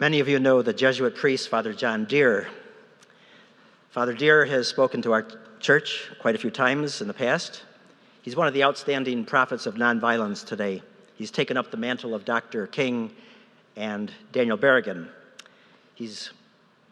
Many 0.00 0.18
of 0.18 0.28
you 0.28 0.40
know 0.40 0.60
the 0.60 0.72
Jesuit 0.72 1.14
priest, 1.14 1.48
Father 1.48 1.72
John 1.72 2.04
Dear. 2.04 2.48
Father 3.90 4.12
Dear 4.12 4.44
has 4.44 4.66
spoken 4.66 5.00
to 5.02 5.12
our 5.12 5.24
church 5.60 6.10
quite 6.18 6.34
a 6.34 6.38
few 6.38 6.50
times 6.50 7.00
in 7.00 7.06
the 7.06 7.14
past. 7.14 7.62
He's 8.22 8.34
one 8.34 8.48
of 8.48 8.54
the 8.54 8.64
outstanding 8.64 9.24
prophets 9.24 9.66
of 9.66 9.76
nonviolence 9.76 10.44
today. 10.44 10.82
He's 11.14 11.30
taken 11.30 11.56
up 11.56 11.70
the 11.70 11.76
mantle 11.76 12.12
of 12.12 12.24
Dr. 12.24 12.66
King 12.66 13.12
and 13.76 14.10
Daniel 14.32 14.58
Berrigan. 14.58 15.08
He's 15.94 16.30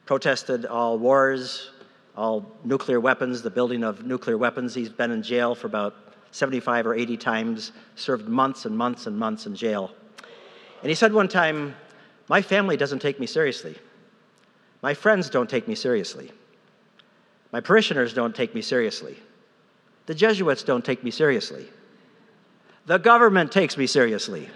protested 0.07 0.65
all 0.65 0.97
wars, 0.97 1.73
all 2.17 2.53
nuclear 2.63 3.01
weapons, 3.01 3.43
the 3.43 3.51
building 3.51 3.83
of 3.83 4.07
nuclear 4.07 4.39
weapons. 4.39 4.77
He's 4.77 4.91
been 4.91 5.11
in 5.11 5.25
jail 5.25 5.57
for 5.57 5.67
about 5.67 5.97
75 6.31 6.87
or 6.87 6.95
80 6.95 7.17
times, 7.17 7.73
served 7.97 8.29
months 8.29 8.65
and 8.65 8.79
months 8.79 9.09
and 9.09 9.19
months 9.19 9.47
in 9.47 9.57
jail. 9.57 9.91
And 10.83 10.89
he 10.89 10.95
said 10.95 11.13
one 11.13 11.27
time, 11.27 11.75
My 12.33 12.41
family 12.41 12.79
doesn't 12.79 13.01
take 13.01 13.21
me 13.21 13.27
seriously. 13.27 13.77
My 14.81 14.95
friends 14.95 15.29
don't 15.29 15.51
take 15.51 15.69
me 15.69 15.75
seriously. 15.75 16.33
My 17.53 17.61
parishioners 17.61 18.15
don't 18.15 18.35
take 18.35 18.55
me 18.55 18.63
seriously. 18.63 19.19
The 20.07 20.15
Jesuits 20.15 20.63
don't 20.63 20.83
take 20.83 21.05
me 21.05 21.11
seriously. 21.11 21.67
The 22.87 22.97
government 22.97 23.53
takes 23.53 23.77
me 23.77 23.87
seriously. 23.87 24.49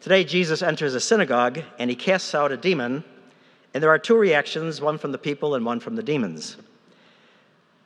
Today, 0.00 0.24
Jesus 0.24 0.62
enters 0.62 0.96
a 0.96 1.00
synagogue 1.00 1.60
and 1.78 1.88
he 1.88 1.94
casts 1.94 2.34
out 2.34 2.50
a 2.50 2.56
demon, 2.56 3.04
and 3.72 3.80
there 3.80 3.90
are 3.90 4.00
two 4.00 4.16
reactions 4.16 4.80
one 4.80 4.98
from 4.98 5.12
the 5.12 5.18
people 5.18 5.54
and 5.54 5.64
one 5.64 5.78
from 5.78 5.94
the 5.94 6.02
demons. 6.02 6.56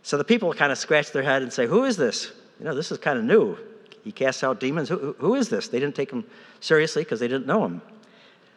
So 0.03 0.17
the 0.17 0.25
people 0.25 0.51
kind 0.55 0.73
of 0.73 0.79
scratch 0.79 1.13
their 1.13 1.25
head 1.25 1.43
and 1.43 1.53
say, 1.53 1.67
Who 1.67 1.85
is 1.85 1.99
this? 1.99 2.33
You 2.59 2.65
know, 2.65 2.75
this 2.75 2.91
is 2.91 2.97
kind 2.97 3.19
of 3.19 3.25
new. 3.27 3.59
He 4.07 4.13
casts 4.13 4.45
out 4.45 4.61
demons. 4.61 4.89
Who, 4.89 5.17
who 5.19 5.35
is 5.35 5.49
this? 5.49 5.67
They 5.67 5.81
didn't 5.81 5.97
take 5.97 6.13
him 6.13 6.25
seriously 6.61 7.03
because 7.03 7.19
they 7.19 7.27
didn't 7.27 7.49
know 7.49 7.65
him. 7.65 7.83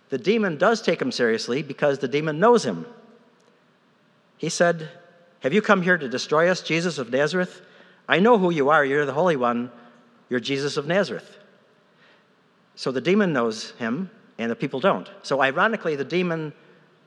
The 0.09 0.20
demon 0.20 0.59
does 0.59 0.80
take 0.80 1.02
him 1.02 1.12
seriously 1.12 1.63
because 1.63 1.97
the 1.97 2.08
demon 2.08 2.39
knows 2.39 2.64
him. 2.64 2.86
He 4.38 4.50
said, 4.50 4.89
Have 5.39 5.52
you 5.52 5.64
come 5.64 5.81
here 5.81 5.97
to 5.97 6.08
destroy 6.08 6.50
us, 6.50 6.61
Jesus 6.61 7.00
of 7.00 7.09
Nazareth? 7.09 7.64
I 8.08 8.19
know 8.19 8.38
who 8.38 8.52
you 8.52 8.69
are. 8.69 8.86
You're 8.86 9.08
the 9.08 9.14
Holy 9.14 9.38
One. 9.38 9.72
You're 10.30 10.39
Jesus 10.39 10.78
of 10.78 10.86
Nazareth. 10.86 11.39
So 12.75 12.91
the 12.91 13.02
demon 13.02 13.34
knows 13.34 13.72
him, 13.72 14.11
and 14.38 14.52
the 14.52 14.56
people 14.56 14.80
don't. 14.80 15.09
So 15.23 15.41
ironically, 15.41 15.95
the 15.95 16.06
demon 16.06 16.53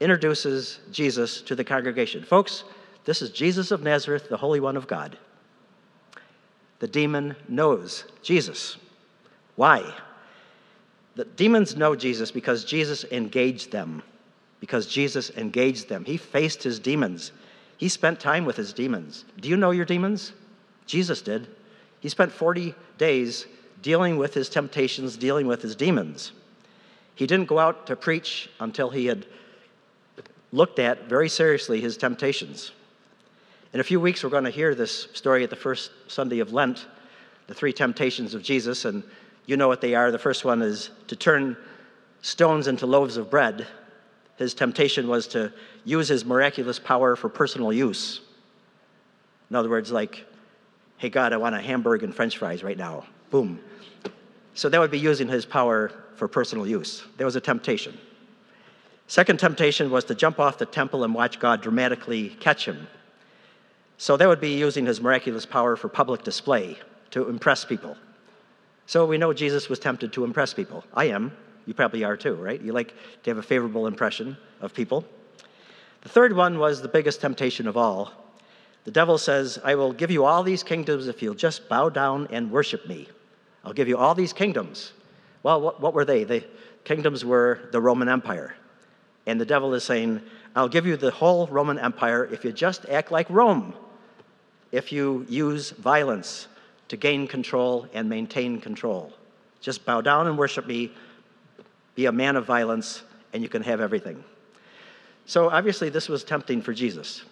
introduces 0.00 0.80
Jesus 0.90 1.42
to 1.42 1.54
the 1.54 1.62
congregation. 1.62 2.24
Folks, 2.24 2.64
this 3.04 3.22
is 3.22 3.30
Jesus 3.30 3.70
of 3.70 3.84
Nazareth, 3.84 4.28
the 4.28 4.36
Holy 4.36 4.58
One 4.58 4.76
of 4.76 4.88
God. 4.88 5.16
The 6.82 6.88
demon 6.88 7.36
knows 7.48 8.02
Jesus. 8.22 8.76
Why? 9.54 9.94
The 11.14 11.24
demons 11.24 11.76
know 11.76 11.94
Jesus 11.94 12.32
because 12.32 12.64
Jesus 12.64 13.04
engaged 13.12 13.70
them. 13.70 14.02
Because 14.58 14.88
Jesus 14.88 15.30
engaged 15.36 15.88
them. 15.88 16.04
He 16.04 16.16
faced 16.16 16.64
his 16.64 16.80
demons. 16.80 17.30
He 17.76 17.88
spent 17.88 18.18
time 18.18 18.44
with 18.44 18.56
his 18.56 18.72
demons. 18.72 19.24
Do 19.40 19.48
you 19.48 19.56
know 19.56 19.70
your 19.70 19.84
demons? 19.84 20.32
Jesus 20.84 21.22
did. 21.22 21.46
He 22.00 22.08
spent 22.08 22.32
40 22.32 22.74
days 22.98 23.46
dealing 23.80 24.16
with 24.16 24.34
his 24.34 24.48
temptations, 24.48 25.16
dealing 25.16 25.46
with 25.46 25.62
his 25.62 25.76
demons. 25.76 26.32
He 27.14 27.28
didn't 27.28 27.46
go 27.46 27.60
out 27.60 27.86
to 27.86 27.94
preach 27.94 28.50
until 28.58 28.90
he 28.90 29.06
had 29.06 29.24
looked 30.50 30.80
at 30.80 31.08
very 31.08 31.28
seriously 31.28 31.80
his 31.80 31.96
temptations. 31.96 32.72
In 33.72 33.80
a 33.80 33.84
few 33.84 34.00
weeks, 34.00 34.22
we're 34.22 34.30
going 34.30 34.44
to 34.44 34.50
hear 34.50 34.74
this 34.74 35.08
story 35.14 35.44
at 35.44 35.50
the 35.50 35.56
first 35.56 35.92
Sunday 36.06 36.40
of 36.40 36.52
Lent, 36.52 36.86
the 37.46 37.54
three 37.54 37.72
temptations 37.72 38.34
of 38.34 38.42
Jesus, 38.42 38.84
and 38.84 39.02
you 39.46 39.56
know 39.56 39.66
what 39.66 39.80
they 39.80 39.94
are. 39.94 40.10
The 40.10 40.18
first 40.18 40.44
one 40.44 40.60
is 40.60 40.90
to 41.06 41.16
turn 41.16 41.56
stones 42.20 42.68
into 42.68 42.84
loaves 42.84 43.16
of 43.16 43.30
bread. 43.30 43.66
His 44.36 44.52
temptation 44.52 45.08
was 45.08 45.26
to 45.28 45.52
use 45.84 46.08
his 46.08 46.24
miraculous 46.24 46.78
power 46.78 47.16
for 47.16 47.30
personal 47.30 47.72
use. 47.72 48.20
In 49.48 49.56
other 49.56 49.70
words, 49.70 49.90
like, 49.90 50.26
hey, 50.98 51.08
God, 51.08 51.32
I 51.32 51.38
want 51.38 51.54
a 51.54 51.60
hamburger 51.60 52.04
and 52.04 52.14
french 52.14 52.36
fries 52.36 52.62
right 52.62 52.76
now. 52.76 53.06
Boom. 53.30 53.58
So 54.54 54.68
that 54.68 54.80
would 54.80 54.90
be 54.90 54.98
using 54.98 55.28
his 55.28 55.46
power 55.46 55.90
for 56.16 56.28
personal 56.28 56.66
use. 56.66 57.04
There 57.16 57.26
was 57.26 57.36
a 57.36 57.40
temptation. 57.40 57.96
Second 59.06 59.38
temptation 59.38 59.90
was 59.90 60.04
to 60.04 60.14
jump 60.14 60.38
off 60.38 60.58
the 60.58 60.66
temple 60.66 61.04
and 61.04 61.14
watch 61.14 61.38
God 61.40 61.62
dramatically 61.62 62.36
catch 62.38 62.66
him. 62.66 62.86
So 64.02 64.16
that 64.16 64.26
would 64.26 64.40
be 64.40 64.58
using 64.58 64.86
his 64.86 65.00
miraculous 65.00 65.46
power 65.46 65.76
for 65.76 65.88
public 65.88 66.24
display 66.24 66.76
to 67.12 67.28
impress 67.28 67.64
people. 67.64 67.96
So 68.86 69.06
we 69.06 69.16
know 69.16 69.32
Jesus 69.32 69.68
was 69.68 69.78
tempted 69.78 70.12
to 70.14 70.24
impress 70.24 70.52
people. 70.52 70.82
I 70.92 71.04
am. 71.04 71.30
You 71.66 71.74
probably 71.74 72.02
are 72.02 72.16
too, 72.16 72.34
right? 72.34 72.60
You 72.60 72.72
like 72.72 72.94
to 73.22 73.30
have 73.30 73.38
a 73.38 73.44
favorable 73.44 73.86
impression 73.86 74.36
of 74.60 74.74
people. 74.74 75.04
The 76.00 76.08
third 76.08 76.34
one 76.34 76.58
was 76.58 76.82
the 76.82 76.88
biggest 76.88 77.20
temptation 77.20 77.68
of 77.68 77.76
all. 77.76 78.10
The 78.82 78.90
devil 78.90 79.18
says, 79.18 79.60
I 79.62 79.76
will 79.76 79.92
give 79.92 80.10
you 80.10 80.24
all 80.24 80.42
these 80.42 80.64
kingdoms 80.64 81.06
if 81.06 81.22
you'll 81.22 81.34
just 81.34 81.68
bow 81.68 81.88
down 81.88 82.26
and 82.32 82.50
worship 82.50 82.88
me. 82.88 83.06
I'll 83.64 83.72
give 83.72 83.86
you 83.86 83.98
all 83.98 84.16
these 84.16 84.32
kingdoms. 84.32 84.94
Well, 85.44 85.60
what, 85.60 85.80
what 85.80 85.94
were 85.94 86.04
they? 86.04 86.24
The 86.24 86.44
kingdoms 86.82 87.24
were 87.24 87.68
the 87.70 87.80
Roman 87.80 88.08
Empire. 88.08 88.56
And 89.26 89.40
the 89.40 89.46
devil 89.46 89.74
is 89.74 89.84
saying, 89.84 90.22
I'll 90.56 90.68
give 90.68 90.86
you 90.86 90.96
the 90.96 91.12
whole 91.12 91.46
Roman 91.46 91.78
Empire 91.78 92.24
if 92.32 92.44
you 92.44 92.50
just 92.50 92.84
act 92.86 93.12
like 93.12 93.30
Rome, 93.30 93.74
if 94.72 94.90
you 94.90 95.26
use 95.28 95.70
violence 95.70 96.48
to 96.88 96.96
gain 96.96 97.28
control 97.28 97.86
and 97.94 98.08
maintain 98.08 98.60
control. 98.60 99.12
Just 99.60 99.84
bow 99.84 100.00
down 100.00 100.26
and 100.26 100.36
worship 100.36 100.66
me, 100.66 100.90
be 101.94 102.06
a 102.06 102.12
man 102.12 102.36
of 102.36 102.44
violence, 102.44 103.02
and 103.32 103.42
you 103.42 103.48
can 103.48 103.62
have 103.62 103.80
everything. 103.80 104.22
So 105.26 105.48
obviously, 105.48 105.88
this 105.88 106.08
was 106.08 106.24
tempting 106.24 106.62
for 106.62 106.74
Jesus 106.74 107.22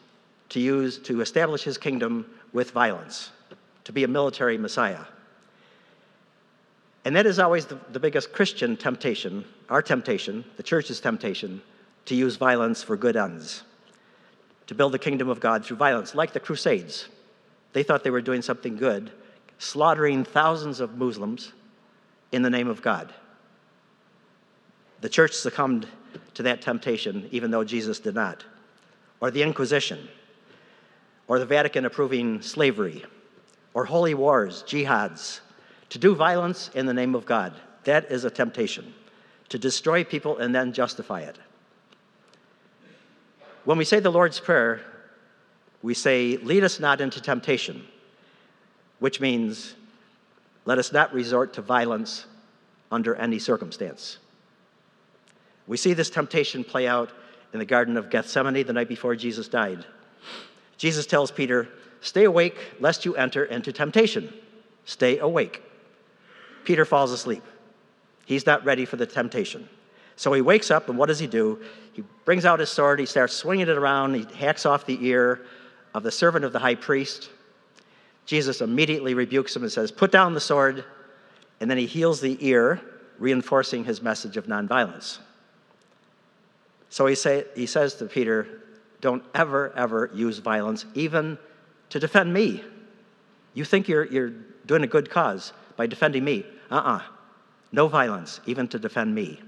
to 0.51 0.61
use 0.61 0.99
to 0.99 1.21
establish 1.21 1.62
his 1.62 1.78
kingdom 1.78 2.27
with 2.53 2.71
violence, 2.71 3.31
to 3.84 3.93
be 3.93 4.05
a 4.05 4.09
military 4.09 4.59
messiah. 4.59 5.05
And 7.05 7.17
that 7.17 7.27
is 7.27 7.39
always 7.39 7.67
the, 7.67 7.78
the 7.93 8.01
biggest 8.01 8.33
Christian 8.33 8.77
temptation, 8.77 9.45
our 9.69 9.81
temptation, 9.81 10.45
the 10.57 10.62
church's 10.62 11.01
temptation, 11.01 11.62
to 12.07 12.15
use 12.15 12.37
violence 12.37 12.83
for 12.83 12.97
good 12.97 13.17
ends, 13.17 13.62
to 14.67 14.75
build 14.75 14.93
the 14.93 14.99
kingdom 14.99 15.28
of 15.28 15.41
God 15.41 15.65
through 15.65 15.77
violence, 15.77 16.15
like 16.15 16.33
the 16.33 16.41
Crusades. 16.41 17.09
They 17.73 17.83
thought 17.83 18.05
they 18.05 18.11
were 18.11 18.21
doing 18.21 18.43
something 18.43 18.77
good, 18.77 19.11
slaughtering 19.59 20.25
thousands 20.25 20.81
of 20.81 20.97
Muslims 20.97 21.53
in 22.33 22.43
the 22.43 22.51
name 22.51 22.69
of 22.69 22.83
God. 22.83 23.13
The 25.01 25.09
church 25.09 25.33
succumbed 25.33 25.87
to 26.35 26.43
that 26.43 26.63
temptation, 26.63 27.29
even 27.31 27.51
though 27.51 27.65
Jesus 27.65 28.01
did 28.01 28.15
not. 28.15 28.45
Or 29.21 29.31
the 29.31 29.43
Inquisition, 29.43 30.09
or 31.29 31.39
the 31.39 31.47
Vatican 31.47 31.85
approving 31.85 32.43
slavery, 32.43 33.05
or 33.75 33.85
holy 33.85 34.15
wars, 34.15 34.65
jihads, 34.67 35.41
to 35.91 35.99
do 35.99 36.15
violence 36.15 36.71
in 36.75 36.87
the 36.87 36.95
name 36.95 37.15
of 37.15 37.27
God. 37.27 37.55
That 37.85 38.11
is 38.11 38.25
a 38.25 38.31
temptation, 38.31 38.93
to 39.49 39.59
destroy 39.59 40.05
people 40.05 40.39
and 40.39 40.55
then 40.55 40.73
justify 40.73 41.21
it. 41.21 41.39
When 43.65 43.79
we 43.79 43.85
say 43.85 44.01
the 44.01 44.11
Lord's 44.11 44.41
Prayer, 44.41 44.81
we 45.83 45.95
say, 45.95 46.37
Lead 46.39 46.65
us 46.65 46.81
not 46.81 47.01
into 47.01 47.21
temptation, 47.21 47.85
which 48.99 49.21
means, 49.21 49.75
Let 50.65 50.79
us 50.79 50.93
not 50.93 51.13
resort 51.13 51.55
to 51.55 51.63
violence 51.63 52.27
under 52.91 53.15
any 53.15 53.39
circumstance. 53.39 54.19
We 55.67 55.77
see 55.77 55.95
this 55.95 56.11
temptation 56.11 56.65
play 56.65 56.89
out 56.89 57.11
in 57.53 57.59
the 57.59 57.65
Garden 57.65 57.97
of 57.97 58.11
Gethsemane 58.11 58.67
the 58.67 58.73
night 58.73 58.89
before 58.89 59.15
Jesus 59.15 59.49
died. 59.49 59.85
Jesus 60.77 61.07
tells 61.07 61.31
Peter, 61.31 61.69
Stay 62.01 62.25
awake, 62.25 62.57
lest 62.81 63.05
you 63.05 63.15
enter 63.15 63.45
into 63.45 63.73
temptation. 63.73 64.33
Stay 64.85 65.19
awake. 65.19 65.63
Peter 66.65 66.85
falls 66.85 67.13
asleep. 67.13 67.43
He's 68.25 68.47
not 68.47 68.65
ready 68.65 68.85
for 68.85 68.97
the 68.97 69.07
temptation. 69.07 69.69
So 70.16 70.33
he 70.33 70.41
wakes 70.41 70.71
up, 70.71 70.89
and 70.89 70.99
what 70.99 71.07
does 71.07 71.19
he 71.19 71.27
do? 71.27 71.60
He 71.93 72.03
brings 72.25 72.45
out 72.45 72.60
his 72.60 72.71
sword, 72.71 73.01
he 73.01 73.07
starts 73.07 73.34
swinging 73.34 73.69
it 73.69 73.77
around, 73.77 74.15
he 74.15 74.27
hacks 74.34 74.66
off 74.66 74.87
the 74.87 74.99
ear 75.07 75.41
of 75.95 76.03
the 76.03 76.10
servant 76.10 76.45
of 76.45 76.53
the 76.53 76.59
high 76.59 76.75
priest. 76.75 77.31
Jesus 78.27 78.60
immediately 78.60 79.15
rebukes 79.15 79.54
him 79.57 79.63
and 79.63 79.72
says, 79.72 79.91
Put 79.91 80.13
down 80.13 80.34
the 80.34 80.41
sword, 80.41 80.84
and 81.60 81.71
then 81.71 81.78
he 81.78 81.87
heals 81.87 82.21
the 82.21 82.37
ear, 82.47 82.81
reinforcing 83.19 83.84
his 83.84 84.03
message 84.03 84.37
of 84.37 84.47
nonviolence. 84.47 85.19
So 86.89 87.07
he, 87.07 87.15
say, 87.15 87.45
he 87.54 87.66
says 87.66 87.95
to 87.97 88.07
Peter, 88.07 88.47
Don't 89.01 89.22
ever, 89.34 89.72
ever 89.77 90.10
use 90.15 90.39
violence, 90.39 90.87
even 90.95 91.39
to 91.91 91.98
defend 91.98 92.33
me. 92.33 92.65
You 93.54 93.65
think 93.65 93.89
you're, 93.89 94.07
you're 94.07 94.33
doing 94.66 94.84
a 94.84 94.87
good 94.87 95.10
cause 95.10 95.53
by 95.77 95.87
defending 95.87 96.25
me. 96.25 96.47
Uh 96.71 96.77
uh-uh. 96.77 96.97
uh 96.97 97.03
No 97.72 97.89
violence, 97.89 98.41
even 98.47 98.69
to 98.69 98.78
defend 98.78 99.15
me. 99.15 99.41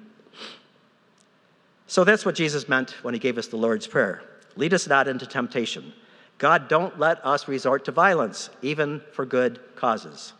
So 1.86 2.04
that's 2.04 2.24
what 2.24 2.34
Jesus 2.34 2.68
meant 2.68 2.92
when 3.02 3.14
he 3.14 3.20
gave 3.20 3.38
us 3.38 3.46
the 3.48 3.56
Lord's 3.56 3.86
Prayer 3.86 4.22
lead 4.56 4.74
us 4.74 4.86
not 4.86 5.08
into 5.08 5.26
temptation. 5.26 5.92
God, 6.38 6.68
don't 6.68 6.98
let 6.98 7.24
us 7.24 7.46
resort 7.46 7.84
to 7.84 7.92
violence, 7.92 8.50
even 8.62 9.00
for 9.12 9.24
good 9.24 9.60
causes. 9.76 10.32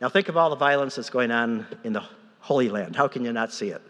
Now, 0.00 0.08
think 0.08 0.28
of 0.28 0.36
all 0.36 0.50
the 0.50 0.56
violence 0.56 0.96
that's 0.96 1.10
going 1.10 1.30
on 1.30 1.66
in 1.84 1.92
the 1.92 2.04
Holy 2.40 2.68
Land. 2.68 2.96
How 2.96 3.08
can 3.08 3.24
you 3.24 3.32
not 3.32 3.52
see 3.52 3.68
it? 3.68 3.82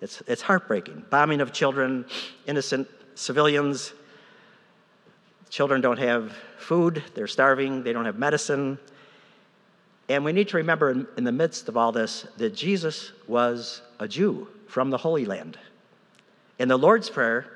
It's, 0.00 0.22
it's 0.26 0.42
heartbreaking. 0.42 1.04
Bombing 1.10 1.40
of 1.40 1.52
children, 1.52 2.04
innocent 2.46 2.88
civilians. 3.14 3.92
Children 5.48 5.80
don't 5.80 5.98
have 5.98 6.32
food, 6.58 7.02
they're 7.14 7.26
starving, 7.26 7.82
they 7.82 7.92
don't 7.92 8.04
have 8.04 8.18
medicine. 8.18 8.78
And 10.08 10.24
we 10.24 10.32
need 10.32 10.48
to 10.48 10.56
remember 10.58 10.90
in, 10.90 11.06
in 11.16 11.24
the 11.24 11.32
midst 11.32 11.68
of 11.68 11.76
all 11.76 11.92
this 11.92 12.26
that 12.36 12.54
Jesus 12.54 13.12
was 13.26 13.82
a 13.98 14.06
Jew 14.06 14.48
from 14.68 14.90
the 14.90 14.98
Holy 14.98 15.24
Land. 15.24 15.58
And 16.58 16.70
the 16.70 16.76
Lord's 16.76 17.10
Prayer 17.10 17.46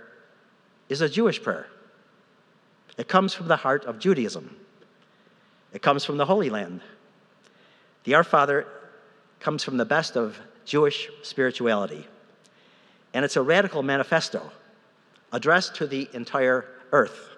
is 0.88 1.00
a 1.00 1.08
Jewish 1.08 1.42
prayer. 1.42 1.66
It 2.98 3.08
comes 3.08 3.34
from 3.34 3.48
the 3.48 3.56
heart 3.56 3.84
of 3.84 3.98
Judaism. 3.98 4.56
It 5.72 5.82
comes 5.82 6.04
from 6.04 6.16
the 6.16 6.26
Holy 6.26 6.50
Land. 6.50 6.80
The 8.04 8.14
Our 8.14 8.24
Father 8.24 8.66
comes 9.38 9.62
from 9.64 9.76
the 9.76 9.84
best 9.84 10.16
of 10.16 10.38
Jewish 10.64 11.08
spirituality. 11.22 12.06
And 13.14 13.24
it's 13.24 13.36
a 13.36 13.42
radical 13.42 13.82
manifesto 13.82 14.50
addressed 15.32 15.76
to 15.76 15.86
the 15.86 16.08
entire 16.12 16.64
earth. 16.92 17.28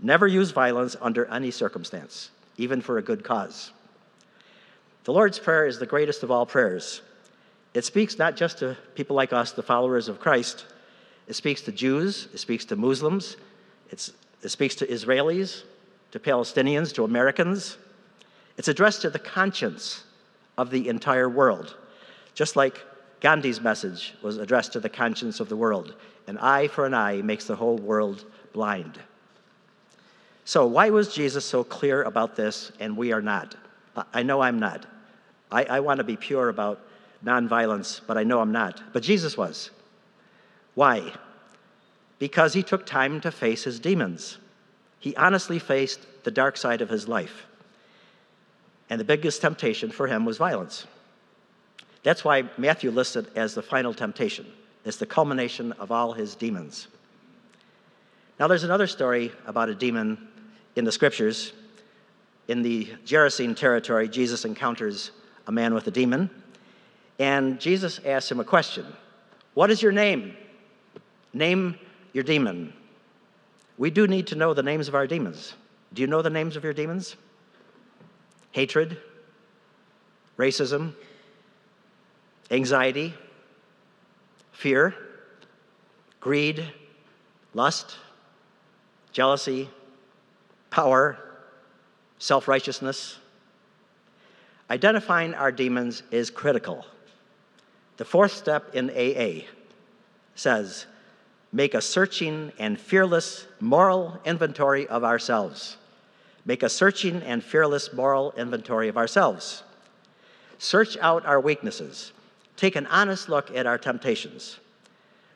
Never 0.00 0.26
use 0.26 0.50
violence 0.50 0.96
under 1.00 1.26
any 1.26 1.50
circumstance, 1.50 2.30
even 2.56 2.80
for 2.80 2.98
a 2.98 3.02
good 3.02 3.22
cause. 3.22 3.72
The 5.04 5.12
Lord's 5.12 5.38
Prayer 5.38 5.66
is 5.66 5.78
the 5.78 5.86
greatest 5.86 6.22
of 6.22 6.30
all 6.30 6.46
prayers. 6.46 7.02
It 7.74 7.84
speaks 7.84 8.18
not 8.18 8.36
just 8.36 8.58
to 8.58 8.76
people 8.94 9.16
like 9.16 9.32
us, 9.32 9.52
the 9.52 9.62
followers 9.62 10.08
of 10.08 10.20
Christ, 10.20 10.66
it 11.26 11.34
speaks 11.34 11.62
to 11.62 11.72
Jews, 11.72 12.28
it 12.34 12.38
speaks 12.38 12.64
to 12.66 12.76
Muslims, 12.76 13.36
it 14.42 14.48
speaks 14.48 14.74
to 14.76 14.86
Israelis, 14.86 15.62
to 16.10 16.18
Palestinians, 16.18 16.92
to 16.94 17.04
Americans. 17.04 17.78
It's 18.58 18.68
addressed 18.68 19.02
to 19.02 19.10
the 19.10 19.18
conscience 19.18 20.04
of 20.58 20.70
the 20.70 20.88
entire 20.88 21.28
world, 21.28 21.76
just 22.34 22.56
like 22.56 22.80
Gandhi's 23.20 23.60
message 23.60 24.14
was 24.22 24.36
addressed 24.36 24.72
to 24.72 24.80
the 24.80 24.88
conscience 24.88 25.40
of 25.40 25.48
the 25.48 25.56
world. 25.56 25.94
An 26.26 26.38
eye 26.38 26.68
for 26.68 26.86
an 26.86 26.94
eye 26.94 27.22
makes 27.22 27.46
the 27.46 27.56
whole 27.56 27.78
world 27.78 28.24
blind. 28.52 28.98
So, 30.44 30.66
why 30.66 30.90
was 30.90 31.14
Jesus 31.14 31.44
so 31.44 31.62
clear 31.62 32.02
about 32.02 32.34
this 32.34 32.72
and 32.80 32.96
we 32.96 33.12
are 33.12 33.22
not? 33.22 33.54
I 34.12 34.22
know 34.22 34.40
I'm 34.40 34.58
not. 34.58 34.86
I, 35.50 35.64
I 35.64 35.80
want 35.80 35.98
to 35.98 36.04
be 36.04 36.16
pure 36.16 36.48
about 36.48 36.80
nonviolence, 37.24 38.00
but 38.06 38.18
I 38.18 38.24
know 38.24 38.40
I'm 38.40 38.52
not. 38.52 38.82
But 38.92 39.02
Jesus 39.02 39.36
was. 39.36 39.70
Why? 40.74 41.12
Because 42.22 42.52
he 42.52 42.62
took 42.62 42.86
time 42.86 43.20
to 43.22 43.32
face 43.32 43.64
his 43.64 43.80
demons. 43.80 44.38
He 45.00 45.16
honestly 45.16 45.58
faced 45.58 46.06
the 46.22 46.30
dark 46.30 46.56
side 46.56 46.80
of 46.80 46.88
his 46.88 47.08
life. 47.08 47.46
And 48.88 49.00
the 49.00 49.04
biggest 49.04 49.40
temptation 49.40 49.90
for 49.90 50.06
him 50.06 50.24
was 50.24 50.38
violence. 50.38 50.86
That's 52.04 52.24
why 52.24 52.44
Matthew 52.56 52.92
lists 52.92 53.16
it 53.16 53.26
as 53.34 53.54
the 53.54 53.62
final 53.62 53.92
temptation. 53.92 54.46
It's 54.84 54.98
the 54.98 55.04
culmination 55.04 55.72
of 55.72 55.90
all 55.90 56.12
his 56.12 56.36
demons. 56.36 56.86
Now, 58.38 58.46
there's 58.46 58.62
another 58.62 58.86
story 58.86 59.32
about 59.48 59.68
a 59.68 59.74
demon 59.74 60.28
in 60.76 60.84
the 60.84 60.92
scriptures. 60.92 61.52
In 62.46 62.62
the 62.62 62.84
Gerasene 63.04 63.56
territory, 63.56 64.08
Jesus 64.08 64.44
encounters 64.44 65.10
a 65.48 65.50
man 65.50 65.74
with 65.74 65.88
a 65.88 65.90
demon, 65.90 66.30
and 67.18 67.58
Jesus 67.58 67.98
asks 68.04 68.30
him 68.30 68.38
a 68.38 68.44
question 68.44 68.86
What 69.54 69.72
is 69.72 69.82
your 69.82 69.90
name? 69.90 70.36
Name 71.34 71.80
your 72.12 72.24
demon. 72.24 72.72
We 73.78 73.90
do 73.90 74.06
need 74.06 74.28
to 74.28 74.34
know 74.34 74.54
the 74.54 74.62
names 74.62 74.88
of 74.88 74.94
our 74.94 75.06
demons. 75.06 75.54
Do 75.92 76.02
you 76.02 76.08
know 76.08 76.22
the 76.22 76.30
names 76.30 76.56
of 76.56 76.64
your 76.64 76.72
demons? 76.72 77.16
Hatred, 78.52 78.98
racism, 80.38 80.94
anxiety, 82.50 83.14
fear, 84.52 84.94
greed, 86.20 86.64
lust, 87.54 87.96
jealousy, 89.12 89.68
power, 90.70 91.18
self 92.18 92.48
righteousness. 92.48 93.18
Identifying 94.70 95.34
our 95.34 95.52
demons 95.52 96.02
is 96.10 96.30
critical. 96.30 96.86
The 97.96 98.04
fourth 98.04 98.32
step 98.32 98.74
in 98.74 98.90
AA 98.90 99.44
says, 100.34 100.86
make 101.52 101.74
a 101.74 101.80
searching 101.80 102.52
and 102.58 102.80
fearless 102.80 103.46
moral 103.60 104.18
inventory 104.24 104.86
of 104.88 105.04
ourselves. 105.04 105.76
Make 106.44 106.62
a 106.62 106.68
searching 106.68 107.22
and 107.22 107.44
fearless 107.44 107.92
moral 107.92 108.32
inventory 108.36 108.88
of 108.88 108.96
ourselves. 108.96 109.62
Search 110.58 110.96
out 110.98 111.26
our 111.26 111.40
weaknesses. 111.40 112.12
Take 112.56 112.76
an 112.76 112.86
honest 112.86 113.28
look 113.28 113.54
at 113.54 113.66
our 113.66 113.78
temptations. 113.78 114.58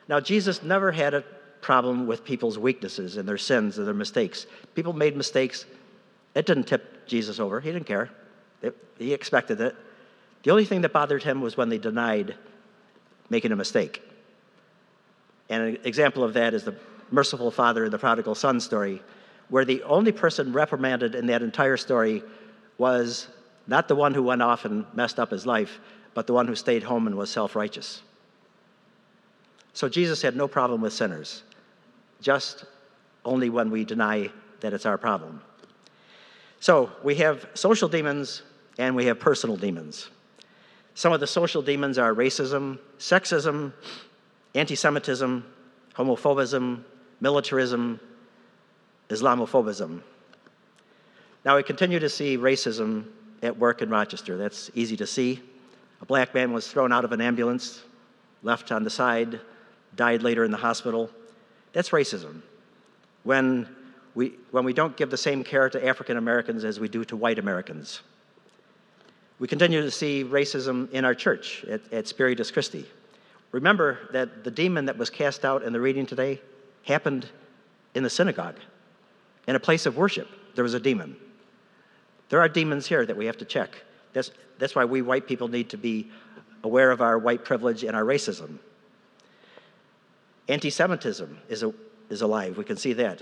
Now, 0.08 0.20
Jesus 0.20 0.62
never 0.62 0.92
had 0.92 1.14
a 1.14 1.24
problem 1.60 2.06
with 2.06 2.24
people's 2.24 2.58
weaknesses 2.58 3.16
and 3.16 3.28
their 3.28 3.38
sins 3.38 3.78
and 3.78 3.86
their 3.86 3.94
mistakes. 3.94 4.46
People 4.74 4.92
made 4.92 5.16
mistakes. 5.16 5.64
It 6.34 6.46
didn't 6.46 6.64
tip 6.64 7.06
Jesus 7.06 7.40
over. 7.40 7.60
He 7.60 7.72
didn't 7.72 7.86
care. 7.86 8.10
He 8.98 9.12
expected 9.12 9.60
it. 9.60 9.74
The 10.44 10.50
only 10.50 10.64
thing 10.64 10.80
that 10.82 10.92
bothered 10.92 11.24
him 11.24 11.40
was 11.40 11.56
when 11.56 11.68
they 11.68 11.78
denied 11.78 12.36
making 13.30 13.52
a 13.52 13.56
mistake. 13.56 14.00
And 15.48 15.62
an 15.62 15.78
example 15.84 16.24
of 16.24 16.34
that 16.34 16.54
is 16.54 16.64
the 16.64 16.74
merciful 17.10 17.50
father 17.50 17.84
in 17.84 17.90
the 17.90 17.98
prodigal 17.98 18.34
son 18.34 18.60
story, 18.60 19.02
where 19.48 19.64
the 19.64 19.82
only 19.84 20.12
person 20.12 20.52
reprimanded 20.52 21.14
in 21.14 21.26
that 21.26 21.42
entire 21.42 21.76
story 21.76 22.22
was 22.78 23.28
not 23.66 23.88
the 23.88 23.94
one 23.94 24.14
who 24.14 24.22
went 24.22 24.42
off 24.42 24.64
and 24.64 24.84
messed 24.94 25.18
up 25.18 25.30
his 25.30 25.46
life, 25.46 25.78
but 26.14 26.26
the 26.26 26.32
one 26.32 26.46
who 26.46 26.54
stayed 26.54 26.82
home 26.82 27.06
and 27.06 27.16
was 27.16 27.30
self 27.30 27.54
righteous. 27.54 28.02
So 29.72 29.88
Jesus 29.88 30.22
had 30.22 30.36
no 30.36 30.48
problem 30.48 30.80
with 30.80 30.92
sinners, 30.92 31.42
just 32.20 32.64
only 33.24 33.50
when 33.50 33.70
we 33.70 33.84
deny 33.84 34.30
that 34.60 34.72
it's 34.72 34.86
our 34.86 34.98
problem. 34.98 35.42
So 36.60 36.90
we 37.02 37.16
have 37.16 37.46
social 37.54 37.88
demons 37.88 38.42
and 38.78 38.96
we 38.96 39.06
have 39.06 39.20
personal 39.20 39.56
demons. 39.56 40.08
Some 40.94 41.12
of 41.12 41.20
the 41.20 41.26
social 41.26 41.60
demons 41.60 41.98
are 41.98 42.14
racism, 42.14 42.78
sexism, 42.98 43.72
anti 44.56 44.74
Semitism, 44.74 45.44
homophobism, 45.94 46.82
militarism, 47.20 48.00
Islamophobism. 49.08 50.00
Now, 51.44 51.56
we 51.56 51.62
continue 51.62 51.98
to 51.98 52.08
see 52.08 52.36
racism 52.36 53.06
at 53.42 53.56
work 53.56 53.82
in 53.82 53.90
Rochester. 53.90 54.36
That's 54.36 54.70
easy 54.74 54.96
to 54.96 55.06
see. 55.06 55.40
A 56.00 56.06
black 56.06 56.34
man 56.34 56.52
was 56.52 56.66
thrown 56.66 56.92
out 56.92 57.04
of 57.04 57.12
an 57.12 57.20
ambulance, 57.20 57.82
left 58.42 58.72
on 58.72 58.82
the 58.82 58.90
side, 58.90 59.40
died 59.94 60.22
later 60.22 60.44
in 60.44 60.50
the 60.50 60.56
hospital. 60.56 61.10
That's 61.72 61.90
racism. 61.90 62.42
When 63.22 63.68
we, 64.14 64.32
when 64.50 64.64
we 64.64 64.72
don't 64.72 64.96
give 64.96 65.10
the 65.10 65.16
same 65.16 65.44
care 65.44 65.68
to 65.68 65.86
African 65.86 66.16
Americans 66.16 66.64
as 66.64 66.80
we 66.80 66.88
do 66.88 67.04
to 67.04 67.16
white 67.16 67.38
Americans. 67.38 68.00
We 69.38 69.46
continue 69.46 69.82
to 69.82 69.90
see 69.90 70.24
racism 70.24 70.90
in 70.90 71.04
our 71.04 71.14
church 71.14 71.64
at, 71.68 71.92
at 71.92 72.08
Spiritus 72.08 72.50
Christi. 72.50 72.86
Remember 73.52 73.98
that 74.12 74.44
the 74.44 74.50
demon 74.50 74.86
that 74.86 74.98
was 74.98 75.10
cast 75.10 75.44
out 75.44 75.62
in 75.62 75.72
the 75.72 75.80
reading 75.80 76.06
today 76.06 76.40
happened 76.84 77.28
in 77.94 78.02
the 78.02 78.10
synagogue, 78.10 78.56
in 79.46 79.56
a 79.56 79.60
place 79.60 79.86
of 79.86 79.96
worship. 79.96 80.28
There 80.54 80.64
was 80.64 80.74
a 80.74 80.80
demon. 80.80 81.16
There 82.28 82.40
are 82.40 82.48
demons 82.48 82.86
here 82.86 83.06
that 83.06 83.16
we 83.16 83.26
have 83.26 83.38
to 83.38 83.44
check. 83.44 83.70
That's, 84.12 84.30
that's 84.58 84.74
why 84.74 84.84
we 84.84 85.02
white 85.02 85.26
people 85.26 85.48
need 85.48 85.70
to 85.70 85.76
be 85.76 86.10
aware 86.64 86.90
of 86.90 87.00
our 87.00 87.18
white 87.18 87.44
privilege 87.44 87.84
and 87.84 87.94
our 87.94 88.04
racism. 88.04 88.58
Anti 90.48 90.70
Semitism 90.70 91.38
is, 91.48 91.62
a, 91.62 91.72
is 92.10 92.22
alive. 92.22 92.56
We 92.56 92.64
can 92.64 92.76
see 92.76 92.92
that, 92.94 93.20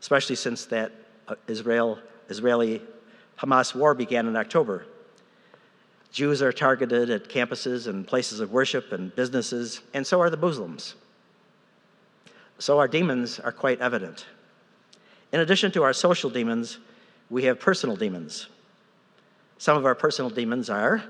especially 0.00 0.36
since 0.36 0.66
that 0.66 0.92
uh, 1.28 1.34
Israel, 1.46 1.98
Israeli 2.28 2.82
Hamas 3.38 3.74
war 3.74 3.94
began 3.94 4.26
in 4.26 4.36
October. 4.36 4.86
Jews 6.12 6.42
are 6.42 6.52
targeted 6.52 7.10
at 7.10 7.28
campuses 7.28 7.86
and 7.86 8.06
places 8.06 8.40
of 8.40 8.50
worship 8.50 8.92
and 8.92 9.14
businesses, 9.14 9.80
and 9.94 10.06
so 10.06 10.20
are 10.20 10.30
the 10.30 10.36
Muslims. 10.36 10.94
So 12.58 12.78
our 12.78 12.88
demons 12.88 13.38
are 13.38 13.52
quite 13.52 13.80
evident. 13.80 14.26
In 15.32 15.40
addition 15.40 15.70
to 15.72 15.82
our 15.84 15.92
social 15.92 16.28
demons, 16.28 16.78
we 17.30 17.44
have 17.44 17.60
personal 17.60 17.96
demons. 17.96 18.48
Some 19.58 19.76
of 19.76 19.86
our 19.86 19.94
personal 19.94 20.30
demons 20.30 20.68
are 20.68 21.02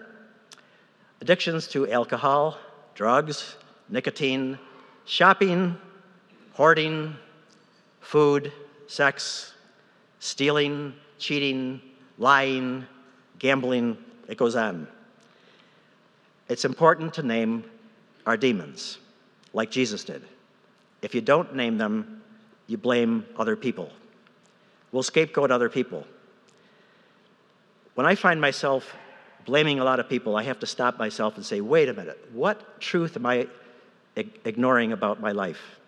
addictions 1.20 1.66
to 1.68 1.90
alcohol, 1.90 2.58
drugs, 2.94 3.56
nicotine, 3.88 4.58
shopping, 5.06 5.76
hoarding, 6.52 7.16
food, 8.00 8.52
sex, 8.86 9.54
stealing, 10.18 10.94
cheating, 11.18 11.80
lying, 12.18 12.86
gambling, 13.38 13.96
it 14.30 14.38
goes 14.38 14.54
on. 14.54 14.86
It's 16.48 16.64
important 16.64 17.12
to 17.14 17.22
name 17.22 17.64
our 18.24 18.36
demons, 18.36 18.98
like 19.52 19.70
Jesus 19.70 20.04
did. 20.04 20.22
If 21.02 21.14
you 21.14 21.20
don't 21.20 21.54
name 21.54 21.78
them, 21.78 22.22
you 22.68 22.78
blame 22.78 23.26
other 23.36 23.56
people. 23.56 23.90
We'll 24.92 25.02
scapegoat 25.02 25.50
other 25.50 25.68
people. 25.68 26.06
When 27.96 28.06
I 28.06 28.14
find 28.14 28.40
myself 28.40 28.94
blaming 29.46 29.80
a 29.80 29.84
lot 29.84 29.98
of 29.98 30.08
people, 30.08 30.36
I 30.36 30.44
have 30.44 30.60
to 30.60 30.66
stop 30.66 30.96
myself 30.96 31.34
and 31.36 31.44
say, 31.44 31.60
wait 31.60 31.88
a 31.88 31.92
minute, 31.92 32.18
what 32.32 32.80
truth 32.80 33.16
am 33.16 33.26
I 33.26 33.48
ignoring 34.14 34.92
about 34.92 35.20
my 35.20 35.32
life 35.32 35.80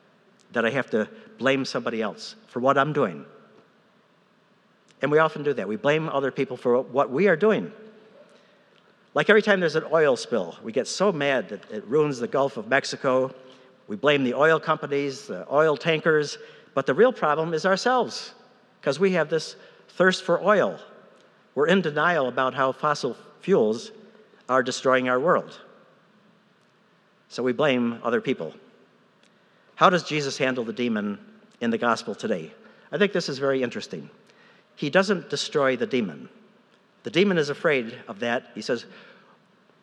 that 0.50 0.64
I 0.64 0.70
have 0.70 0.90
to 0.90 1.08
blame 1.38 1.64
somebody 1.64 2.02
else 2.02 2.34
for 2.48 2.58
what 2.58 2.76
I'm 2.76 2.92
doing? 2.92 3.24
And 5.00 5.12
we 5.12 5.18
often 5.18 5.44
do 5.44 5.52
that. 5.54 5.68
We 5.68 5.76
blame 5.76 6.08
other 6.08 6.32
people 6.32 6.56
for 6.56 6.80
what 6.80 7.10
we 7.10 7.28
are 7.28 7.36
doing. 7.36 7.70
Like 9.14 9.28
every 9.28 9.42
time 9.42 9.60
there's 9.60 9.76
an 9.76 9.84
oil 9.92 10.16
spill, 10.16 10.56
we 10.62 10.72
get 10.72 10.86
so 10.86 11.12
mad 11.12 11.50
that 11.50 11.70
it 11.70 11.84
ruins 11.86 12.18
the 12.18 12.28
Gulf 12.28 12.56
of 12.56 12.68
Mexico. 12.68 13.34
We 13.86 13.96
blame 13.96 14.24
the 14.24 14.34
oil 14.34 14.58
companies, 14.58 15.26
the 15.26 15.46
oil 15.52 15.76
tankers, 15.76 16.38
but 16.74 16.86
the 16.86 16.94
real 16.94 17.12
problem 17.12 17.52
is 17.52 17.66
ourselves 17.66 18.32
because 18.80 18.98
we 18.98 19.12
have 19.12 19.28
this 19.28 19.56
thirst 19.90 20.24
for 20.24 20.42
oil. 20.42 20.78
We're 21.54 21.66
in 21.66 21.82
denial 21.82 22.28
about 22.28 22.54
how 22.54 22.72
fossil 22.72 23.16
fuels 23.40 23.92
are 24.48 24.62
destroying 24.62 25.08
our 25.08 25.20
world. 25.20 25.60
So 27.28 27.42
we 27.42 27.52
blame 27.52 28.00
other 28.02 28.20
people. 28.20 28.54
How 29.74 29.90
does 29.90 30.04
Jesus 30.04 30.38
handle 30.38 30.64
the 30.64 30.72
demon 30.72 31.18
in 31.60 31.70
the 31.70 31.78
gospel 31.78 32.14
today? 32.14 32.52
I 32.90 32.98
think 32.98 33.12
this 33.12 33.28
is 33.28 33.38
very 33.38 33.62
interesting. 33.62 34.08
He 34.76 34.90
doesn't 34.90 35.28
destroy 35.28 35.76
the 35.76 35.86
demon. 35.86 36.28
The 37.02 37.10
demon 37.10 37.38
is 37.38 37.50
afraid 37.50 37.96
of 38.08 38.20
that. 38.20 38.50
He 38.54 38.62
says, 38.62 38.86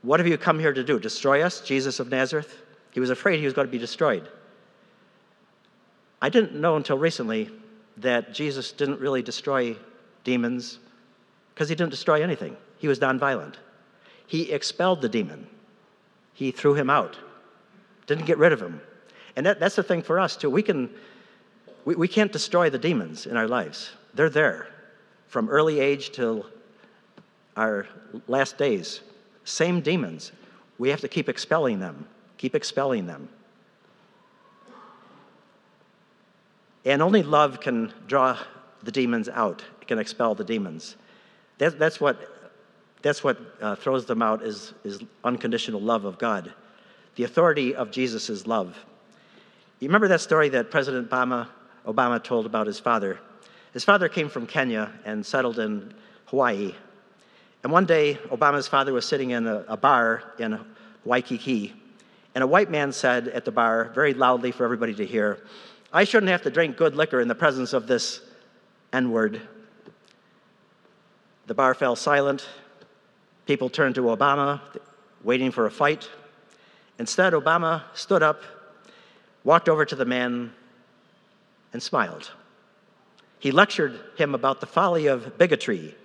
What 0.02 0.20
have 0.20 0.28
you 0.28 0.38
come 0.38 0.60
here 0.60 0.74
to 0.74 0.84
do? 0.84 1.00
Destroy 1.00 1.42
us, 1.42 1.62
Jesus 1.62 2.00
of 2.00 2.10
Nazareth? 2.10 2.62
He 2.92 3.00
was 3.00 3.10
afraid 3.10 3.40
he 3.40 3.46
was 3.46 3.54
going 3.54 3.68
to 3.68 3.72
be 3.72 3.78
destroyed. 3.78 4.28
I 6.22 6.30
didn't 6.30 6.56
know 6.56 6.76
until 6.76 6.98
recently 6.98 7.50
that 7.98 8.34
Jesus 8.34 8.72
didn't 8.72 9.00
really 9.00 9.22
destroy 9.22 9.76
demons 10.24 10.80
because 11.54 11.70
he 11.70 11.76
didn't 11.76 11.92
destroy 11.92 12.24
anything. 12.24 12.56
He 12.78 12.88
was 12.88 13.00
nonviolent. 13.00 13.56
He 14.28 14.52
expelled 14.52 15.02
the 15.02 15.10
demon, 15.10 15.48
he 16.34 16.52
threw 16.52 16.76
him 16.76 16.90
out, 16.90 17.18
didn't 18.06 18.26
get 18.26 18.38
rid 18.38 18.54
of 18.54 18.62
him. 18.62 18.80
And 19.36 19.46
that, 19.46 19.60
that's 19.60 19.76
the 19.76 19.84
thing 19.84 20.04
for 20.04 20.20
us, 20.20 20.36
too. 20.36 20.50
We, 20.50 20.62
can, 20.62 20.90
we, 21.84 21.96
we 21.96 22.08
can't 22.08 22.32
destroy 22.32 22.70
the 22.70 22.78
demons 22.78 23.26
in 23.26 23.38
our 23.38 23.48
lives, 23.48 23.92
they're 24.14 24.30
there 24.30 24.68
from 25.28 25.50
early 25.50 25.80
age 25.80 26.12
till 26.12 26.46
our 27.60 27.86
last 28.28 28.58
days. 28.58 29.02
Same 29.44 29.82
demons. 29.82 30.32
We 30.78 30.90
have 30.90 31.02
to 31.02 31.10
keep 31.10 31.28
expelling 31.28 31.80
them, 31.80 32.08
keep 32.38 32.56
expelling 32.56 33.06
them. 33.06 33.28
And 36.86 37.02
only 37.02 37.22
love 37.22 37.60
can 37.60 37.94
draw 38.08 38.38
the 38.84 38.92
demons 38.92 39.28
out, 39.28 39.62
can 39.86 40.00
expel 40.00 40.36
the 40.36 40.46
demons. 40.46 40.96
That, 41.58 41.78
that's 41.78 42.00
what, 42.00 42.18
that's 43.02 43.26
what 43.26 43.38
uh, 43.62 43.76
throws 43.76 44.06
them 44.06 44.22
out 44.22 44.42
is, 44.42 44.74
is 44.86 45.02
unconditional 45.26 45.82
love 45.82 46.06
of 46.06 46.18
God. 46.18 46.54
The 47.16 47.26
authority 47.26 47.76
of 47.76 47.92
Jesus 47.92 48.30
is 48.30 48.48
love. 48.48 48.78
You 49.82 49.90
remember 49.90 50.08
that 50.08 50.22
story 50.22 50.48
that 50.50 50.72
President 50.72 51.10
Obama, 51.10 51.50
Obama 51.86 52.24
told 52.24 52.46
about 52.46 52.68
his 52.68 52.80
father? 52.80 53.20
His 53.74 53.84
father 53.84 54.08
came 54.08 54.30
from 54.30 54.48
Kenya 54.48 54.94
and 55.04 55.26
settled 55.26 55.60
in 55.60 55.94
Hawaii. 56.28 56.74
And 57.64 57.72
one 57.72 57.86
day, 57.86 58.16
Obama's 58.30 58.68
father 58.68 58.94
was 58.94 59.06
sitting 59.06 59.32
in 59.32 59.46
a, 59.48 59.66
a 59.68 59.78
bar 59.78 60.24
in 60.38 60.60
Waikiki, 61.04 61.74
and 62.36 62.44
a 62.44 62.48
white 62.48 62.72
man 62.72 62.92
said 62.92 63.28
at 63.28 63.44
the 63.46 63.52
bar, 63.52 63.92
very 63.94 64.14
loudly 64.14 64.52
for 64.52 64.64
everybody 64.64 64.94
to 64.96 65.06
hear, 65.06 65.40
I 65.92 66.04
shouldn't 66.04 66.32
have 66.32 66.44
to 66.44 66.50
drink 66.50 66.78
good 66.78 66.96
liquor 66.96 67.20
in 67.20 67.28
the 67.28 67.36
presence 67.36 67.74
of 67.74 67.88
this 67.88 68.22
N 68.94 69.12
word. 69.12 69.42
The 71.48 71.54
bar 71.54 71.74
fell 71.74 71.96
silent. 71.96 72.48
People 73.48 73.70
turned 73.70 73.96
to 73.96 74.02
Obama, 74.02 74.62
waiting 75.24 75.52
for 75.52 75.66
a 75.66 75.72
fight. 75.72 76.08
Instead, 77.00 77.34
Obama 77.34 77.84
stood 77.96 78.22
up, 78.22 78.44
walked 79.44 79.68
over 79.68 79.84
to 79.84 79.96
the 79.96 80.06
man, 80.06 80.54
and 81.74 81.82
smiled. 81.82 82.32
He 83.40 83.52
lectured 83.52 84.00
him 84.18 84.36
about 84.36 84.60
the 84.60 84.68
folly 84.68 85.08
of 85.08 85.38
bigotry, 85.38 85.96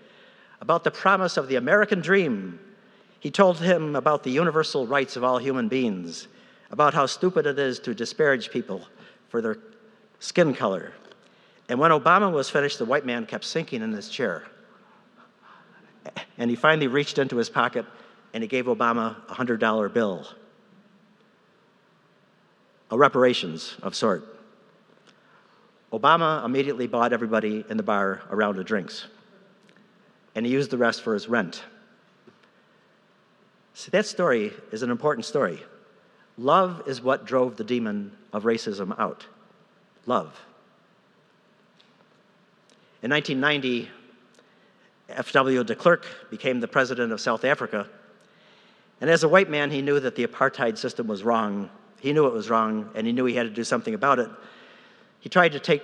about 0.61 0.85
the 0.85 0.91
promise 0.91 1.37
of 1.37 1.49
the 1.49 1.57
American 1.57 2.01
dream. 2.01 2.59
He 3.21 3.31
told 3.31 3.59
him 3.59 3.97
about 3.97 4.23
the 4.23 4.31
universal 4.31 4.87
rights 4.87 5.17
of 5.17 5.25
all 5.25 5.39
human 5.39 5.69
beings, 5.69 6.29
about 6.71 6.95
how 6.95 7.07
stupid 7.07 7.47
it 7.47 7.59
is 7.59 7.79
to 7.81 7.95
disparage 7.95 8.51
people 8.51 8.87
for 9.29 9.41
their 9.41 9.59
skin 10.19 10.55
color. 10.55 10.93
And 11.69 11.79
when 11.79 11.91
Obama 11.91 12.33
was 12.33 12.51
finished, 12.51 12.79
the 12.79 12.85
white 12.85 13.07
man 13.07 13.27
kept 13.27 13.45
sinking 13.45 13.83
in 13.83 13.93
his 13.93 14.09
chair. 14.09 14.45
And 16.37 16.51
he 16.51 16.57
finally 16.57 16.87
reached 16.87 17.19
into 17.19 17.37
his 17.37 17.49
pocket 17.49 17.87
and 18.35 18.43
he 18.43 18.49
gave 18.49 18.67
Obama 18.67 19.17
a 19.29 19.35
$100 19.35 19.93
bill, 19.93 20.27
a 22.91 22.99
reparations 22.99 23.77
of 23.83 23.95
sort. 23.95 24.25
Obama 25.93 26.45
immediately 26.45 26.89
bought 26.89 27.13
everybody 27.13 27.65
in 27.71 27.77
the 27.77 27.83
bar 27.83 28.23
a 28.29 28.37
round 28.37 28.59
of 28.59 28.67
drinks, 28.67 29.07
and 30.35 30.45
he 30.45 30.53
used 30.53 30.71
the 30.71 30.79
rest 30.79 31.03
for 31.03 31.15
his 31.15 31.29
rent. 31.29 31.63
See, 33.75 33.91
that 33.91 34.07
story 34.07 34.53
is 34.73 34.83
an 34.83 34.91
important 34.91 35.25
story. 35.25 35.63
Love 36.39 36.83
is 36.87 37.01
what 37.01 37.25
drove 37.25 37.57
the 37.57 37.65
demon 37.65 38.13
of 38.33 38.45
racism 38.45 38.99
out 38.99 39.27
love. 40.07 40.39
In 43.03 43.11
1990, 43.11 43.89
F.W. 45.09 45.65
de 45.65 45.75
Klerk 45.75 46.07
became 46.31 46.61
the 46.61 46.69
president 46.69 47.13
of 47.13 47.21
South 47.21 47.45
Africa. 47.45 47.89
And 49.01 49.11
as 49.11 49.25
a 49.25 49.29
white 49.29 49.51
man, 49.51 49.71
he 49.71 49.83
knew 49.83 50.01
that 50.01 50.15
the 50.15 50.27
apartheid 50.27 50.79
system 50.79 51.07
was 51.07 51.23
wrong. 51.23 51.71
He 52.01 52.13
knew 52.13 52.27
it 52.27 52.33
was 52.33 52.51
wrong, 52.51 52.91
and 52.95 53.07
he 53.07 53.13
knew 53.13 53.25
he 53.25 53.35
had 53.35 53.45
to 53.45 53.53
do 53.53 53.65
something 53.65 53.95
about 53.95 54.19
it. 54.19 54.31
He 55.21 55.29
tried 55.29 55.53
to 55.53 55.61
take 55.61 55.83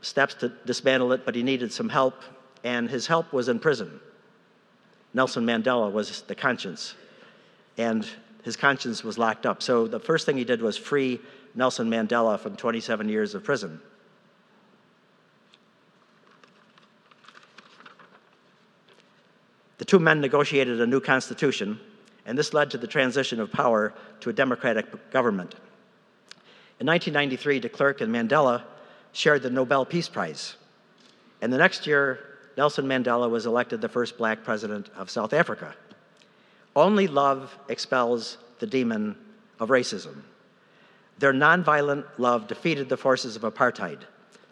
steps 0.00 0.34
to 0.34 0.48
dismantle 0.66 1.12
it, 1.12 1.24
but 1.24 1.34
he 1.34 1.42
needed 1.42 1.72
some 1.72 1.88
help, 1.88 2.22
and 2.64 2.88
his 2.88 3.06
help 3.06 3.32
was 3.32 3.48
in 3.48 3.58
prison. 3.58 4.00
Nelson 5.14 5.44
Mandela 5.44 5.90
was 5.90 6.22
the 6.22 6.34
conscience, 6.34 6.94
and 7.76 8.06
his 8.42 8.56
conscience 8.56 9.04
was 9.04 9.18
locked 9.18 9.46
up. 9.46 9.62
So 9.62 9.86
the 9.86 10.00
first 10.00 10.26
thing 10.26 10.36
he 10.36 10.44
did 10.44 10.62
was 10.62 10.76
free 10.76 11.20
Nelson 11.54 11.90
Mandela 11.90 12.38
from 12.38 12.56
27 12.56 13.08
years 13.08 13.34
of 13.34 13.44
prison. 13.44 13.80
The 19.78 19.84
two 19.84 19.98
men 19.98 20.20
negotiated 20.20 20.80
a 20.80 20.86
new 20.86 21.00
constitution, 21.00 21.80
and 22.24 22.38
this 22.38 22.54
led 22.54 22.70
to 22.70 22.78
the 22.78 22.86
transition 22.86 23.40
of 23.40 23.50
power 23.50 23.92
to 24.20 24.30
a 24.30 24.32
democratic 24.32 25.10
government. 25.10 25.56
In 26.78 26.86
1993, 26.86 27.60
de 27.60 27.68
Klerk 27.68 28.00
and 28.00 28.14
Mandela 28.14 28.62
shared 29.12 29.42
the 29.42 29.50
Nobel 29.50 29.84
Peace 29.84 30.08
Prize. 30.08 30.56
And 31.40 31.52
the 31.52 31.58
next 31.58 31.86
year, 31.86 32.20
Nelson 32.56 32.86
Mandela 32.86 33.30
was 33.30 33.46
elected 33.46 33.80
the 33.80 33.88
first 33.88 34.18
black 34.18 34.44
president 34.44 34.90
of 34.96 35.10
South 35.10 35.32
Africa. 35.32 35.74
Only 36.76 37.06
love 37.06 37.56
expels 37.68 38.38
the 38.58 38.66
demon 38.66 39.16
of 39.60 39.70
racism. 39.70 40.22
Their 41.18 41.32
nonviolent 41.32 42.04
love 42.18 42.48
defeated 42.48 42.88
the 42.88 42.96
forces 42.96 43.36
of 43.36 43.42
apartheid, 43.42 44.00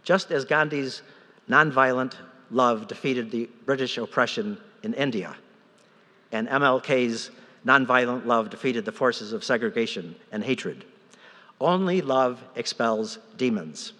just 0.02 0.30
as 0.30 0.45
Gandhi's 0.45 1.02
nonviolent 1.49 2.14
love 2.50 2.87
defeated 2.87 3.30
the 3.30 3.49
British 3.64 3.99
oppression 3.99 4.59
in 4.83 4.95
India, 4.95 5.37
and 6.33 6.49
MLK's 6.49 7.30
nonviolent 7.66 8.26
love 8.26 8.50
defeated 8.50 8.85
the 8.85 8.92
forces 8.92 9.33
of 9.33 9.45
segregation 9.45 10.14
and 10.33 10.42
hatred. 10.42 10.85
Only 11.61 12.00
love 12.00 12.42
expels 12.57 13.19
demons. 13.37 13.92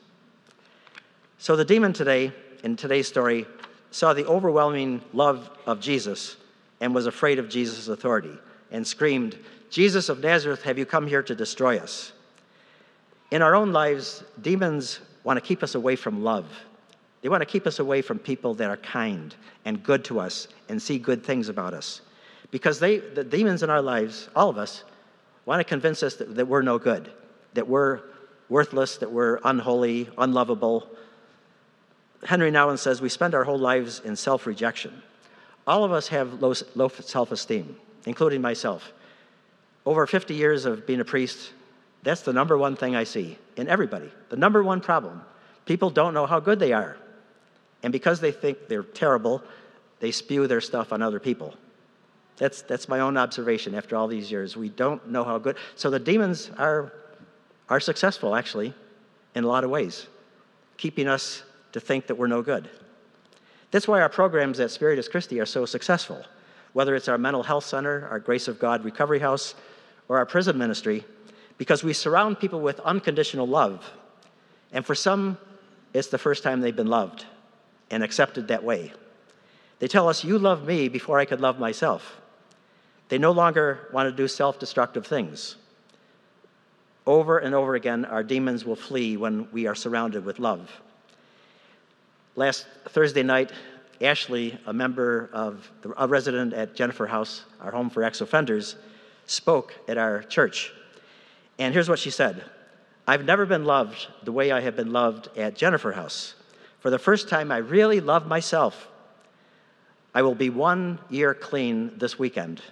So 1.39 1.57
the 1.57 1.65
demon 1.65 1.93
today, 1.93 2.33
in 2.63 2.77
today's 2.77 3.09
story, 3.09 3.47
saw 3.91 4.13
the 4.13 4.27
overwhelming 4.27 5.03
love 5.13 5.51
of 5.67 5.81
Jesus 5.81 6.37
and 6.81 6.95
was 6.95 7.07
afraid 7.07 7.39
of 7.39 7.49
Jesus' 7.49 7.89
authority 7.89 8.37
and 8.71 8.87
screamed, 8.87 9.37
Jesus 9.69 10.09
of 10.09 10.21
Nazareth, 10.21 10.63
have 10.63 10.79
you 10.79 10.87
come 10.87 11.07
here 11.07 11.23
to 11.23 11.35
destroy 11.35 11.79
us? 11.79 12.13
In 13.31 13.43
our 13.43 13.55
own 13.55 13.73
lives, 13.73 14.25
demons 14.41 15.01
want 15.23 15.37
to 15.37 15.41
keep 15.41 15.63
us 15.63 15.75
away 15.75 15.97
from 15.97 16.25
love. 16.25 16.47
They 17.23 17.29
want 17.29 17.43
to 17.43 17.47
keep 17.47 17.67
us 17.67 17.79
away 17.79 18.03
from 18.03 18.19
people 18.19 18.55
that 18.55 18.71
are 18.71 18.79
kind 18.79 19.35
and 19.65 19.83
good 19.83 20.05
to 20.07 20.19
us 20.19 20.49
and 20.69 20.81
see 20.81 20.99
good 20.99 21.25
things 21.25 21.49
about 21.49 21.75
us. 21.75 22.01
Because 22.51 22.81
they, 22.81 22.99
the 22.99 23.23
demons 23.23 23.63
in 23.63 23.71
our 23.71 23.83
lives, 23.83 24.29
all 24.35 24.49
of 24.49 24.59
us, 24.59 24.85
want 25.45 25.61
to 25.61 25.65
convince 25.65 26.03
us 26.03 26.15
that, 26.17 26.35
that 26.35 26.47
we're 26.47 26.63
no 26.63 26.79
good, 26.79 27.11
that 27.55 27.69
we're 27.69 28.01
worthless, 28.49 28.97
that 28.97 29.11
we're 29.11 29.39
unholy, 29.45 30.09
unlovable. 30.19 30.89
Henry 32.25 32.51
Nouwen 32.51 32.79
says 32.79 33.01
we 33.01 33.09
spend 33.09 33.35
our 33.35 33.45
whole 33.45 33.59
lives 33.59 34.01
in 34.05 34.17
self 34.17 34.47
rejection. 34.47 35.03
All 35.67 35.85
of 35.85 35.93
us 35.93 36.09
have 36.09 36.43
low, 36.43 36.55
low 36.75 36.89
self 36.89 37.33
esteem, 37.33 37.77
including 38.07 38.41
myself. 38.41 38.93
Over 39.87 40.07
50 40.07 40.35
years 40.35 40.67
of 40.67 40.87
being 40.87 41.01
a 41.01 41.05
priest, 41.05 41.53
that's 42.03 42.23
the 42.23 42.33
number 42.33 42.57
one 42.57 42.77
thing 42.77 42.95
I 42.95 43.05
see 43.05 43.39
in 43.57 43.69
everybody. 43.69 44.11
The 44.29 44.37
number 44.37 44.63
one 44.63 44.81
problem. 44.81 45.23
People 45.65 45.91
don't 45.91 46.15
know 46.15 46.27
how 46.27 46.41
good 46.41 46.59
they 46.59 46.73
are. 46.73 46.97
And 47.83 47.93
because 47.93 48.21
they 48.21 48.33
think 48.33 48.69
they're 48.69 48.83
terrible, 48.83 49.43
they 50.01 50.11
spew 50.11 50.47
their 50.47 50.61
stuff 50.61 50.93
on 50.93 51.03
other 51.03 51.21
people. 51.21 51.55
That's, 52.37 52.63
that's 52.63 52.89
my 52.89 53.01
own 53.01 53.17
observation 53.17 53.75
after 53.75 53.97
all 53.97 54.09
these 54.09 54.31
years. 54.31 54.57
We 54.57 54.71
don't 54.71 55.09
know 55.09 55.25
how 55.25 55.39
good. 55.39 55.57
So 55.77 55.91
the 55.91 55.99
demons 55.99 56.51
are, 56.59 56.93
are 57.69 57.81
successful, 57.81 58.35
actually, 58.35 58.75
in 59.35 59.45
a 59.45 59.47
lot 59.47 59.63
of 59.63 59.71
ways, 59.71 60.07
keeping 60.77 61.07
us 61.07 61.43
to 61.73 61.81
think 61.81 62.07
that 62.07 62.17
we're 62.17 62.27
no 62.27 62.43
good. 62.43 62.69
That's 63.71 63.87
why 63.87 64.01
our 64.01 64.09
programs 64.09 64.59
at 64.61 64.71
Spiritus 64.71 65.09
Christi 65.09 65.41
are 65.41 65.47
so 65.47 65.65
successful. 65.65 66.25
Whether 66.73 66.95
it's 66.95 67.09
our 67.09 67.19
mental 67.19 67.43
health 67.43 67.65
center, 67.65 68.09
our 68.11 68.21
Grace 68.21 68.49
of 68.49 68.59
God 68.59 68.85
Recovery 68.85 69.19
House, 69.19 69.55
or 70.09 70.19
our 70.19 70.27
prison 70.27 70.59
ministry, 70.59 71.05
because 71.59 71.85
we 71.85 71.93
surround 71.93 72.41
people 72.41 72.61
with 72.61 72.81
unconditional 72.81 73.47
love. 73.47 73.89
And 74.73 74.85
for 74.85 74.95
some, 74.95 75.39
it's 75.93 76.09
the 76.09 76.19
first 76.19 76.43
time 76.43 76.61
they've 76.61 76.75
been 76.75 76.87
loved 76.87 77.27
and 77.91 78.03
accepted 78.03 78.49
that 78.49 78.65
way. 78.65 78.93
They 79.79 79.89
tell 79.89 80.09
us, 80.09 80.25
You 80.25 80.39
love 80.39 80.65
me 80.65 80.89
before 80.89 81.19
I 81.19 81.25
could 81.25 81.41
love 81.41 81.59
myself. 81.59 82.21
They 83.09 83.19
no 83.19 83.33
longer 83.33 83.89
want 83.93 84.09
to 84.09 84.17
do 84.17 84.29
self 84.29 84.59
destructive 84.59 85.07
things. 85.07 85.57
Over 87.07 87.39
and 87.39 87.55
over 87.55 87.75
again, 87.75 88.05
our 88.05 88.23
demons 88.23 88.65
will 88.65 88.77
flee 88.77 89.17
when 89.17 89.51
we 89.51 89.67
are 89.67 89.75
surrounded 89.75 90.25
with 90.25 90.39
love. 90.39 90.71
Last 92.37 92.67
Thursday 92.89 93.23
night, 93.23 93.53
Ashley, 94.01 94.59
a 94.67 94.73
member 94.73 95.29
of 95.33 95.71
a 95.97 96.07
resident 96.07 96.53
at 96.53 96.75
Jennifer 96.75 97.07
House, 97.07 97.45
our 97.61 97.71
home 97.71 97.91
for 97.91 98.03
ex 98.03 98.21
offenders, 98.21 98.77
spoke 99.27 99.75
at 99.89 99.99
our 99.99 100.23
church. 100.23 100.73
And 101.59 101.75
here's 101.75 101.89
what 101.89 101.99
she 101.99 102.11
said 102.11 102.45
I've 103.07 103.25
never 103.25 103.47
been 103.47 103.65
loved 103.65 104.07
the 104.23 104.33
way 104.33 104.53
I 104.53 104.61
have 104.61 104.77
been 104.77 104.93
loved 104.93 105.29
at 105.37 105.57
Jennifer 105.57 105.93
House. 105.93 106.35
For 106.79 106.91
the 106.91 106.99
first 106.99 107.29
time, 107.29 107.53
I 107.53 107.59
really 107.59 108.01
love 108.01 108.27
myself. 108.27 108.89
I 110.15 110.23
will 110.23 110.35
be 110.35 110.51
one 110.51 110.99
year 111.09 111.35
clean 111.35 111.93
this 111.99 112.19
weekend. 112.19 112.63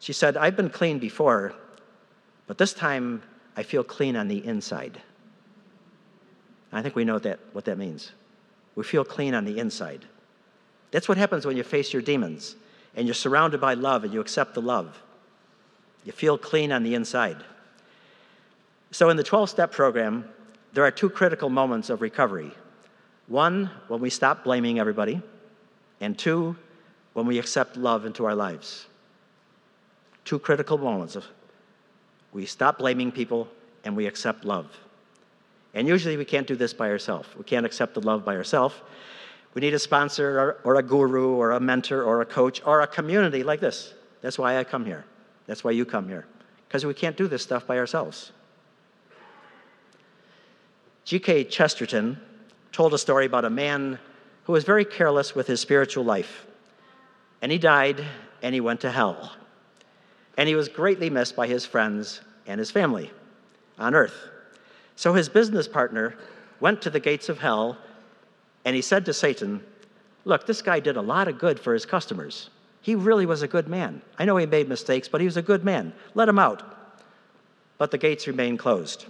She 0.00 0.12
said, 0.12 0.36
I've 0.36 0.56
been 0.56 0.70
clean 0.70 0.98
before, 0.98 1.54
but 2.46 2.58
this 2.58 2.74
time 2.74 3.22
I 3.56 3.62
feel 3.62 3.84
clean 3.84 4.16
on 4.16 4.28
the 4.28 4.44
inside. 4.44 5.00
I 6.72 6.82
think 6.82 6.94
we 6.94 7.04
know 7.04 7.18
that, 7.20 7.38
what 7.52 7.64
that 7.66 7.78
means. 7.78 8.12
We 8.76 8.84
feel 8.84 9.04
clean 9.04 9.34
on 9.34 9.44
the 9.44 9.58
inside. 9.58 10.04
That's 10.92 11.08
what 11.08 11.18
happens 11.18 11.44
when 11.44 11.56
you 11.56 11.64
face 11.64 11.92
your 11.92 12.02
demons 12.02 12.54
and 12.94 13.06
you're 13.06 13.14
surrounded 13.14 13.60
by 13.60 13.74
love 13.74 14.04
and 14.04 14.14
you 14.14 14.20
accept 14.20 14.54
the 14.54 14.62
love. 14.62 15.02
You 16.04 16.12
feel 16.12 16.38
clean 16.38 16.70
on 16.70 16.84
the 16.84 16.94
inside. 16.94 17.38
So, 18.92 19.10
in 19.10 19.16
the 19.16 19.24
12 19.24 19.50
step 19.50 19.72
program, 19.72 20.24
there 20.72 20.84
are 20.84 20.92
two 20.92 21.10
critical 21.10 21.50
moments 21.50 21.90
of 21.90 22.00
recovery 22.00 22.52
one, 23.26 23.70
when 23.88 24.00
we 24.00 24.08
stop 24.08 24.44
blaming 24.44 24.78
everybody, 24.78 25.20
and 26.00 26.16
two, 26.16 26.54
when 27.12 27.26
we 27.26 27.40
accept 27.40 27.76
love 27.76 28.06
into 28.06 28.24
our 28.24 28.36
lives 28.36 28.86
two 30.26 30.38
critical 30.38 30.76
moments. 30.76 31.16
of 31.16 31.24
We 32.32 32.44
stop 32.44 32.76
blaming 32.78 33.10
people 33.10 33.48
and 33.84 33.96
we 33.96 34.06
accept 34.06 34.44
love. 34.44 34.66
And 35.76 35.86
usually 35.86 36.16
we 36.16 36.24
can't 36.24 36.46
do 36.46 36.56
this 36.56 36.72
by 36.72 36.88
ourselves. 36.88 37.28
We 37.36 37.44
can't 37.44 37.66
accept 37.66 37.92
the 37.92 38.00
love 38.00 38.24
by 38.24 38.34
ourselves. 38.34 38.74
We 39.52 39.60
need 39.60 39.74
a 39.74 39.78
sponsor 39.78 40.40
or, 40.40 40.60
or, 40.64 40.74
a 40.76 40.82
guru 40.82 41.34
or 41.34 41.50
a 41.52 41.60
mentor 41.60 42.02
or 42.02 42.22
a 42.22 42.26
coach 42.26 42.62
or 42.64 42.80
a 42.80 42.86
community 42.86 43.42
like 43.42 43.60
this. 43.60 43.92
That's 44.22 44.38
why 44.38 44.56
I 44.56 44.64
come 44.64 44.86
here. 44.86 45.04
That's 45.46 45.62
why 45.62 45.72
you 45.72 45.84
come 45.84 46.08
here. 46.08 46.26
Because 46.66 46.86
we 46.86 46.94
can't 46.94 47.16
do 47.16 47.28
this 47.28 47.42
stuff 47.42 47.66
by 47.66 47.78
ourselves. 47.78 48.32
G.K. 51.04 51.44
Chesterton 51.44 52.18
told 52.72 52.94
a 52.94 52.98
story 52.98 53.26
about 53.26 53.44
a 53.44 53.50
man 53.50 53.98
who 54.44 54.52
was 54.54 54.64
very 54.64 54.84
careless 54.84 55.34
with 55.34 55.46
his 55.46 55.60
spiritual 55.60 56.04
life. 56.04 56.46
And 57.42 57.52
he 57.52 57.58
died 57.58 58.02
and 58.42 58.54
he 58.54 58.62
went 58.62 58.80
to 58.80 58.90
hell 58.90 59.36
and 60.38 60.48
he 60.48 60.54
was 60.54 60.68
greatly 60.68 61.10
missed 61.10 61.36
by 61.36 61.46
his 61.46 61.64
friends 61.64 62.22
and 62.46 62.58
his 62.58 62.70
family 62.70 63.10
on 63.78 63.94
earth. 63.94 64.30
So 64.96 65.12
his 65.12 65.28
business 65.28 65.68
partner 65.68 66.16
went 66.58 66.82
to 66.82 66.90
the 66.90 67.00
gates 67.00 67.28
of 67.28 67.38
hell 67.38 67.78
and 68.64 68.74
he 68.74 68.82
said 68.82 69.04
to 69.06 69.12
Satan, 69.12 69.62
Look, 70.24 70.46
this 70.46 70.60
guy 70.60 70.80
did 70.80 70.96
a 70.96 71.02
lot 71.02 71.28
of 71.28 71.38
good 71.38 71.60
for 71.60 71.72
his 71.72 71.86
customers. 71.86 72.50
He 72.80 72.96
really 72.96 73.26
was 73.26 73.42
a 73.42 73.48
good 73.48 73.68
man. 73.68 74.02
I 74.18 74.24
know 74.24 74.36
he 74.36 74.46
made 74.46 74.68
mistakes, 74.68 75.06
but 75.06 75.20
he 75.20 75.24
was 75.24 75.36
a 75.36 75.42
good 75.42 75.64
man. 75.64 75.92
Let 76.14 76.28
him 76.28 76.38
out. 76.38 76.64
But 77.78 77.92
the 77.92 77.98
gates 77.98 78.26
remained 78.26 78.58
closed. 78.58 79.06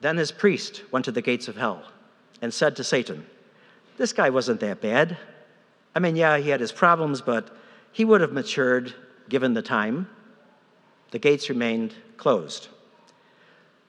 Then 0.00 0.16
his 0.16 0.32
priest 0.32 0.82
went 0.90 1.04
to 1.04 1.12
the 1.12 1.22
gates 1.22 1.46
of 1.46 1.56
hell 1.56 1.84
and 2.40 2.52
said 2.52 2.74
to 2.76 2.84
Satan, 2.84 3.24
This 3.98 4.12
guy 4.12 4.30
wasn't 4.30 4.60
that 4.60 4.80
bad. 4.80 5.16
I 5.94 6.00
mean, 6.00 6.16
yeah, 6.16 6.38
he 6.38 6.50
had 6.50 6.60
his 6.60 6.72
problems, 6.72 7.20
but 7.20 7.54
he 7.92 8.04
would 8.04 8.20
have 8.20 8.32
matured 8.32 8.94
given 9.28 9.54
the 9.54 9.62
time, 9.62 10.08
the 11.10 11.18
gates 11.18 11.48
remained 11.48 11.94
closed. 12.16 12.68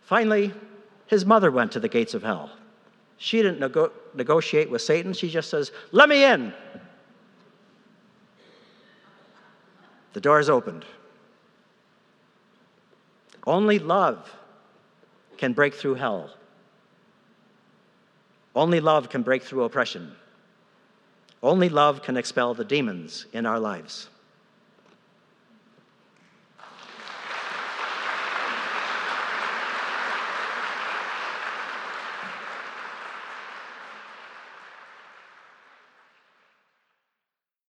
Finally, 0.04 0.54
his 1.08 1.26
mother 1.26 1.52
went 1.52 1.72
to 1.72 1.80
the 1.80 1.88
gates 1.88 2.14
of 2.14 2.24
hell. 2.24 2.52
She 3.18 3.42
didn't 3.42 3.60
nego- 3.60 3.92
negotiate 4.14 4.70
with 4.70 4.82
Satan, 4.82 5.14
she 5.14 5.30
just 5.30 5.50
says, 5.50 5.72
Let 5.92 6.10
me 6.10 6.24
in. 6.24 6.54
The 10.14 10.22
doors 10.22 10.50
opened. 10.50 10.86
Only 13.46 13.80
love 13.80 14.32
can 15.38 15.54
break 15.54 15.74
through 15.74 15.96
hell. 15.96 16.30
Only 18.56 18.80
love 18.80 19.10
can 19.10 19.24
break 19.24 19.44
through 19.44 19.64
oppression. 19.64 20.16
Only 21.42 21.70
love 21.70 22.04
can 22.04 22.16
expel 22.16 22.54
the 22.54 22.64
demons 22.64 23.26
in 23.34 23.46
our 23.46 23.60
lives. 23.60 24.10